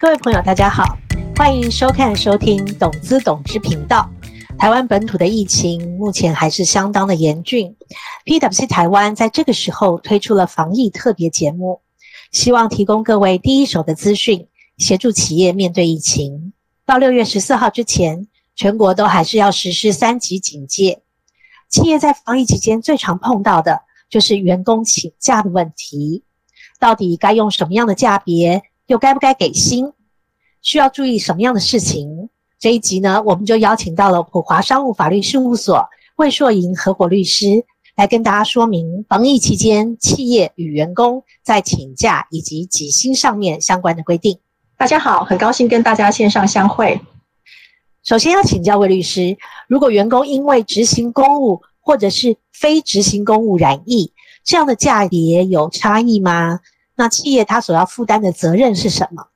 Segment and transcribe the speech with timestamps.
[0.00, 0.96] 各位朋友，大家好，
[1.36, 4.10] 欢迎收看、收听《懂资懂知》频道。
[4.58, 7.76] 台湾本土的疫情目前还是相当的严峻
[8.24, 11.82] ，PwC 台湾在这个时候推出了防疫特别节目，
[12.32, 16.54] 希望提供各位第一手的资讯，协助企业面对疫情。
[16.86, 18.26] 到六月十四号之前，
[18.56, 21.02] 全国都还是要实施三级警戒。
[21.68, 26.24] 企业在防疫期间最常碰到的就是员工请假的问题，
[26.78, 28.62] 到底该用什么样的假别？
[28.90, 29.92] 又该不该给薪？
[30.62, 32.28] 需要注意什么样的事情？
[32.58, 37.64] 这一集呢，我们就邀请到了普华商务法律事务所魏硕莹合伙律师
[37.94, 44.40] 来跟大家说明防疫期间企业与员工在请假以及给薪上面相关的规定。
[44.76, 47.00] 大家好，很高兴跟大家线上相会。
[48.02, 54.12] 首先要请教魏律师，如果员工因为执行公务或者是非执行公务染疫，
[54.42, 56.58] 这样的价别有差异吗？
[57.00, 59.26] 那企业他所要负担的责任是什么？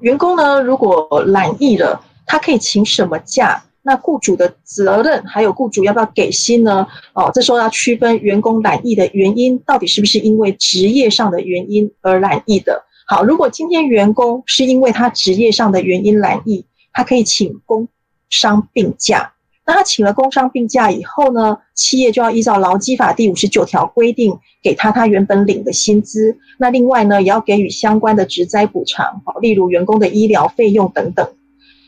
[0.00, 3.62] 员工呢，如果染疫了，他可以请什么假？
[3.82, 6.84] 那雇主的责任，还有雇主要不要给薪呢？
[7.12, 12.84] 哦，这时候要区分员工染疫的原因，到底是不是因为职业上的原因而染疫的？
[13.06, 17.86] 好，如果今天员工是因为他职业上的原因染疫，他可以请工
[18.28, 19.34] 伤病假。
[19.66, 26.38] 那他请了工伤病假以后呢，企业就要依照劳基法第五十九条规定，给他他原本领的薪资。
[26.56, 31.28] 那另外呢，也要给予相关的职灾补偿，好，例如员工的医疗费用等等。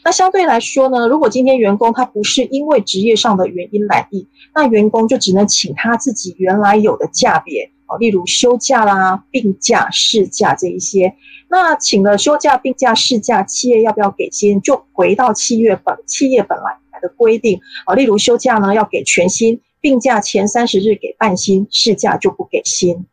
[0.04, 11.14] 那相对来说呢，如果今天员工他不是因为职业上的原因来意，那员工就只能请他自己原来有的假别，好，例如休假啦、病假、事假这一些。
[11.48, 14.60] 那请了休假、病假、事假，企业要不要给薪？
[14.60, 23.06] 就回到企业本企业本来的规定啊，例如休假呢要给全薪，病假前三十日给半薪，事假就不给薪。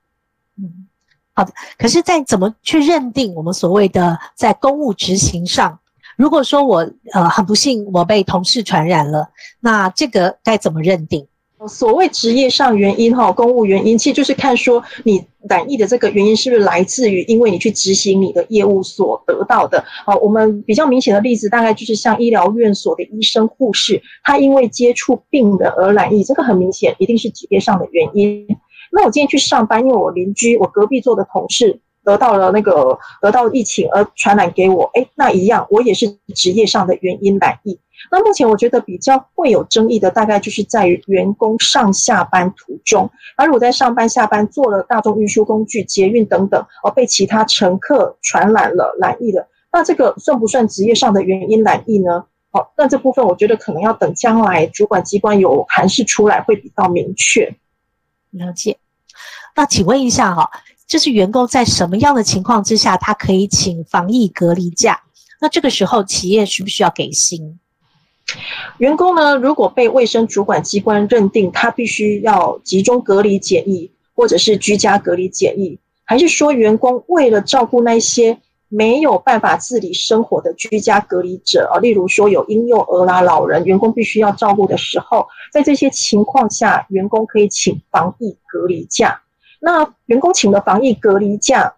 [0.58, 0.88] 嗯，
[1.34, 1.54] 好的。
[1.78, 5.80] 可是，在怎么去认定我们所谓的在公务执行上，
[6.18, 9.30] 如果说我呃很不幸我被同事传染了，
[9.60, 11.28] 那这个该怎么认定？
[11.68, 19.84] 所谓职业上原因哈，公务原因其实就是看说你染疫的这个原因是不是来自于因为你去执行你的业务所得到的。
[20.06, 28.46] 好，我们比较明显的例子大概就是像医疗院所的医生护士，他因为接触病人而染疫，这个很明显一定是职业上的原因。
[28.92, 37.78] 那我今天去上班，因为我邻居我隔壁座的同事得到了那个得到疫情而传染给我，诶，那一样我也是职业上的原因染疫。
[38.12, 52.26] 那目前我觉得比较会有争议的，大概就是在于员工上下班途中，而如果在上班下班坐了大众运输工具、捷运等等，而被其他乘客传染了染疫的，那这个算不算职业上的原因染疫呢？
[52.52, 57.54] 好，那这部分我觉得可能要等将来主管机关有函释出来会比较明确。
[58.32, 58.78] 了解。
[59.56, 60.52] 那请问一下哈，
[60.88, 65.02] 就是员工在什么样的情况之下，他可以请防疫隔离假？
[65.42, 67.60] 那这个时候企业需不需要给薪？
[68.78, 89.22] 员工呢，如果被卫生主管机关认定他必须要集中隔离检疫，或者是居家隔离检疫，还是说员工为了照顾那些没有办法自理生活的居家隔离者啊，例如说有婴幼儿啦、老人，员工必须要照顾的时候，在这些情况下，员工可以请防疫隔离假。
[89.66, 91.74] 那员工请了防疫隔离假，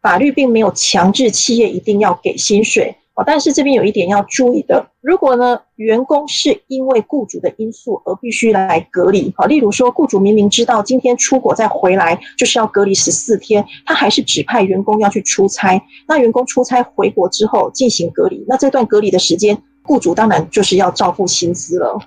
[0.00, 2.94] 法律并没有强制企业一定要给薪水。
[3.16, 22.00] 哦，但是这边有一点要注意的，如果呢，员工是因为雇主的因素而必须来隔离，好，例如说雇主明明知道今天出国再回来就是要隔离十四天，他还是指派员工要去出差，那员工出差回国之后进行隔离，那这段隔离的时间，雇主当然就是要照付薪资了。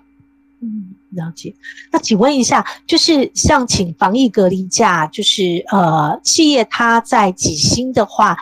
[0.61, 1.55] 嗯，了解。
[1.91, 8.37] 那请问一下，就是像请防疫隔离假，就是呃，企业它在给薪的话。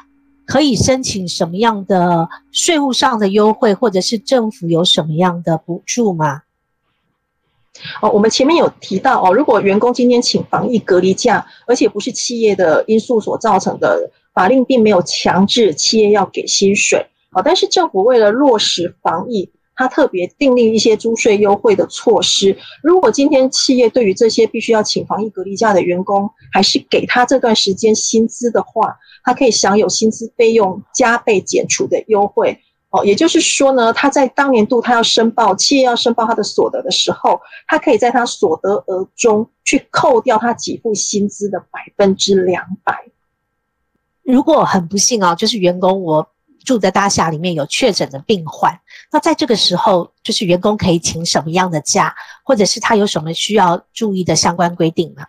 [0.47, 6.43] 可以申请什么样的税务上的优惠，或者是政府有什么样的补助吗？
[7.99, 17.07] 哦，我们前面有提到哦，如果员工今天请防疫隔离假，而且不是企业的因素所造成的，法令并没有强制企业要给薪水。
[17.31, 22.57] 哦，但是政府为了落实防疫，它特别订立一些租税优惠的措施。
[22.81, 32.57] 如果今天企业对于这些必须要请防疫隔离假的员工，还是给他这段时间薪资的话，他可以享有薪资费用加倍减除的优惠。
[32.91, 43.05] 哦，也就是说呢，他在当年度他要申报企业要申报他的所得的时候，他可以在他所得额中去扣掉他给付薪资的百分之两百。
[44.23, 46.25] 如果很不幸啊，就是员工我。
[46.65, 48.77] 住在大厦里面有确诊的病患，
[49.11, 52.13] 那在这个时候，就是员工可以请什么样的假，
[52.43, 55.23] 或者是他有什么需要注意的相关规定呢？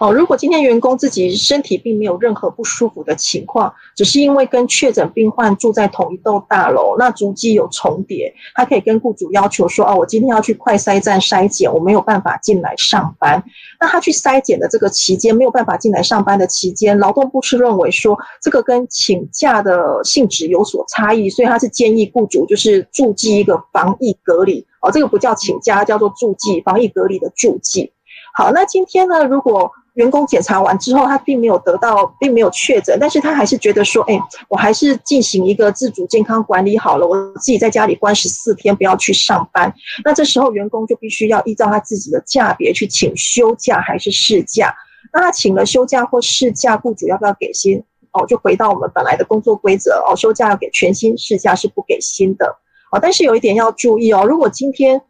[0.00, 13.42] 哦，如果今天员工自己身体并没有任何不舒服的情况，只是因为跟确诊病患住在同一栋大楼，那足迹有重叠，他可以跟雇主要求说：“哦，我今天要去快筛站筛检，我没有办法进来上班。”
[13.80, 24.66] 那他去筛检的这个期间没有办法进来上班的期间，劳动部是认为说这个跟请假的性质有所差异，所以他是建议雇主就是注记一个防疫隔离。
[24.80, 27.92] 哦，这个不叫请假，叫做注记防疫隔离的注记。
[28.36, 39.72] 好，那今天呢，如果员工检查完之后，他并没有得到，并没有确诊，但是他还是觉得说，哎，我还是进行一个自主健康管理好了，我自己在家里关十四天，不要去上班。
[40.04, 44.74] 那这时候员工就必须要依照他自己的假别去请休假还是事假。
[45.14, 47.82] 那他请了休假或事假，雇主要不要给薪？
[48.12, 52.54] 哦，就回到我们本来的工作规则哦，休假要给全薪，事假是不给薪的。
[52.92, 55.00] 哦，但是有一点要注意哦，如果今天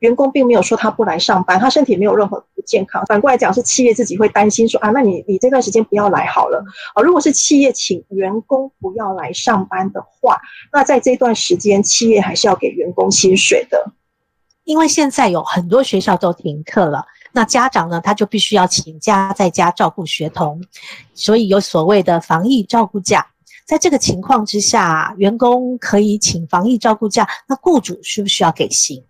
[0.00, 3.04] 员工并没有说他不来上班，他身体没有任何不健康。
[3.06, 6.62] 反过来讲，是企业自己会担心说啊，那你你这段时间不要来好了。
[6.94, 10.38] 啊，如果是企业请员工不要来上班的话，
[10.72, 13.92] 那在这段时间企业还是要给员工薪水的。
[14.64, 20.60] 因为现在有很多学校都停课了，那家长呢，他就必须要请假在家照顾学童，
[21.14, 23.24] 所以有所谓的防疫照顾假。
[23.64, 29.02] 在这个情况之下，员工可以请防疫照顾假，那雇主需不需要给薪？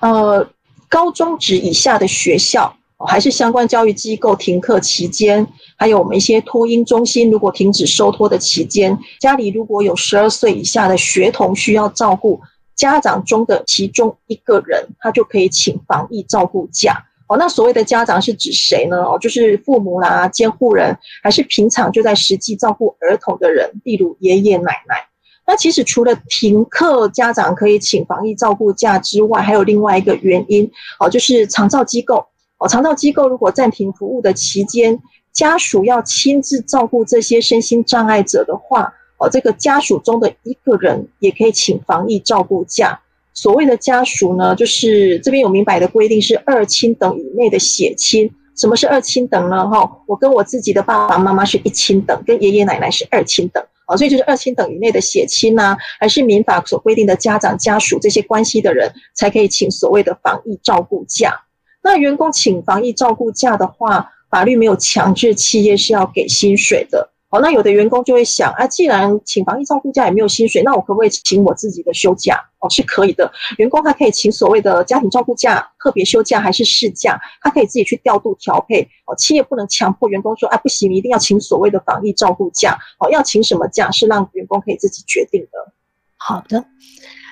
[0.00, 0.48] 呃，
[0.88, 2.74] 高中职以下的学校，
[3.06, 5.46] 还是相关教育机构停课期间，
[5.76, 12.40] 还有我们一些托婴中心如果停止收托的期间，家里如果有十二岁以下的学童需要照顾，
[12.74, 17.04] 家长中的其中一个人，他就可以请防疫照顾假。
[17.26, 19.02] 哦，那所谓的家长是指谁呢？
[19.02, 25.07] 哦，就是父母啦、监护人，还是平常就在实际照顾儿童的人，例如爷爷奶奶。
[25.48, 32.26] 那其实除了停课，家长可以请防疫照顾假之外，还有另外一个原因哦，就是长照机构
[32.58, 35.00] 哦，长照机构如果暂停服务的期间，
[35.32, 43.00] 家属要亲自照顾这些身心障碍者的话，哦，这个家属中的一个人也可以请防疫照顾假。
[43.32, 48.30] 所谓的家属呢，就是这边有明白的规定，是二亲等以内的血亲。
[48.54, 49.66] 什么是二亲等呢？
[49.66, 53.64] 哈，我跟我自己的爸爸妈妈是一亲等，跟爷爷奶奶是二亲等。
[53.88, 61.40] 啊，所以就是二亲等于内的血亲呐、还是民法所规定的家长、家属这些关系的人，才可以请所谓的防疫照顾假。
[61.82, 67.10] 那员工请防疫照顾假的话，法律没有强制企业是要给薪水的。
[67.30, 72.42] 哦，那有的员工就会想啊，既然请防疫照顾假也没有薪水，那我可不可以请我自己的休假？
[72.60, 73.30] 哦，是可以的。
[73.58, 78.82] 员工他可以请所谓的家庭照顾假、特别休假还是事假，他可以自己去调度调配。
[79.04, 82.78] 哦，企业不能强迫员工说，啊，不行，你一定要请所谓的防疫照顾假。
[82.98, 85.72] 哦，要请什么假是让员工可以自己决定的。
[86.16, 86.64] 好的，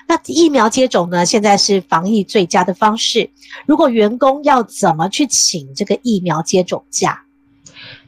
[0.07, 1.25] 那疫苗接种呢？
[1.25, 3.31] 现在是防疫最佳的方式。
[3.65, 7.23] 如果员工要怎么去请这个疫苗接种假？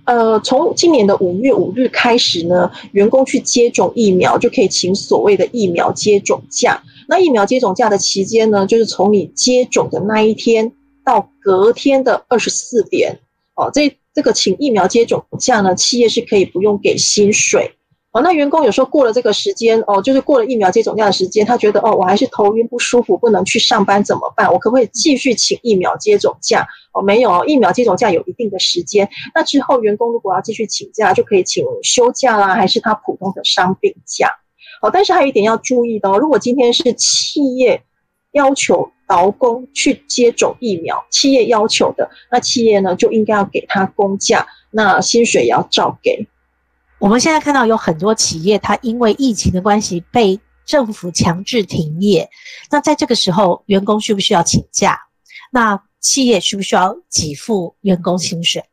[0.09, 6.81] 呃，从今年的五月五日开始呢，员工去接种疫苗就可以请所谓的疫苗接种假。
[7.07, 10.71] 那疫苗接种假的期间呢，就是从你接种的那一天
[11.05, 13.19] 到隔天的二十四点。
[13.53, 17.75] 哦，这这个请疫苗接种假呢，企业是可以不用给薪水。
[18.11, 24.51] 哦，那员工有时候过了这个时间，哦，就是过了疫苗接种假的时间，他觉得哦，我还是头晕不舒服，不能去上班怎么办？
[24.51, 26.67] 我可不可以继续请疫苗接种假？
[26.91, 29.07] 哦，没有，疫苗接种假有一定的时间。
[29.35, 34.27] 那之后员工如果要继续请假，就可以请休假啦，还是他普通的伤病假？
[34.81, 37.83] 哦，但是还有一点要注意的哦，如果今天是企业
[38.31, 46.27] 要求劳工去接种疫苗，企业要求的，那企业呢就应该要给他公假，那薪水也要照给。
[46.99, 52.29] 我们现在看到有很多企业，它因为疫情的关系被政府强制停业。
[52.69, 54.99] 那在这个时候，员工需不需要请假？
[55.51, 58.65] 那企业需不需要给付员工薪水？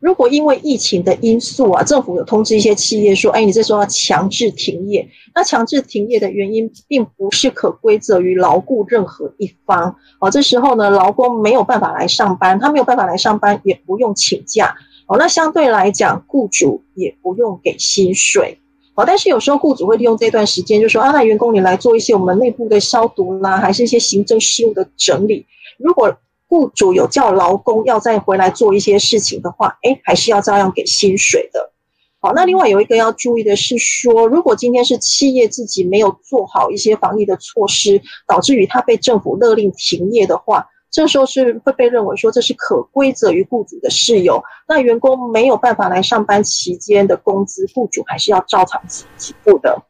[0.00, 9.96] 如果因为疫情的因素啊，政府有通知一些企业说：“哎，你这时候要强制停业。”那强制停业的原因，并不是可归责于劳雇任何一方。
[10.20, 14.76] 哦，这时候呢，劳工没有办法来上班，他没有办法来上班，也不用请假。
[15.06, 18.58] 哦，那相对来讲，雇主也不用给薪水。
[18.94, 25.44] 哦，但是有时候雇主会利用这段时间，就说啊，那员工你来做一些我们内部的消毒啦，还是一些行政事务的整理。
[25.78, 31.72] 如果雇主有叫劳工要再回来做一些事情的话，诶，还是要照样给薪水的。
[32.20, 40.66] 好，那另外有一个要注意的是说，如果今天是企业自己没有做好一些防疫的措施，导致于他被政府勒令停业的话。
[40.94, 48.80] 这时候是会被认为说，这是可归责于雇主的事由，那员工没有办法来上班期间的工资，雇主还是要照常
[49.18, 49.82] 给付的。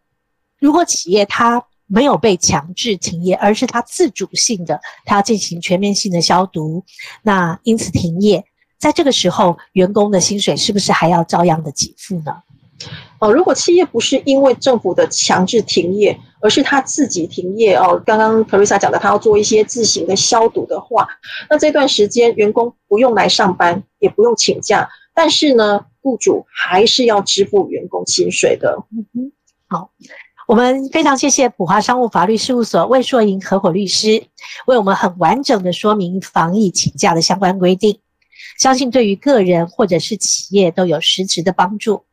[0.58, 6.82] 如果企业它没有被强制停业，而是它自主性的，它要进行全面性的消毒，
[7.22, 8.42] 那因此停业，
[8.78, 12.42] 在这个时候，员工的薪水是不是还要照样的给付呢？
[13.24, 21.08] 哦，如果企业不是因为政府的强制停业，而是他自己停业哦，刚刚 Teresa 讲的，他要做一些自行的消毒的话，
[21.48, 28.76] 那这段时间员工不用来上班，也不用请假，但是呢，雇主还是要支付员工薪水的。
[29.14, 29.32] 嗯，
[29.68, 29.88] 好，
[30.46, 34.22] 我们非常谢谢普华商务法律事务所魏硕营合伙律师
[34.66, 38.00] 为我们很完整的说明防疫请假的相关规定，
[38.58, 42.04] 相信对于个人或者是企业都有实质的帮助。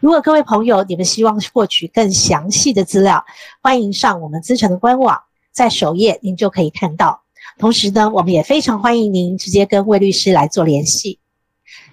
[0.00, 3.24] 如果各位朋友你们希望获取更详细的资料，
[3.62, 5.20] 欢迎上我们资诚的官网，
[5.52, 7.22] 在首页您就可以看到。
[7.58, 11.18] 同时呢，我们也非常欢迎您直接跟魏律师来做联系。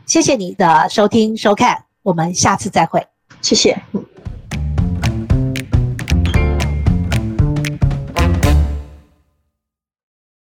[0.06, 3.06] 谢谢你的收听收看，我们下次再会。
[3.42, 3.82] 谢谢。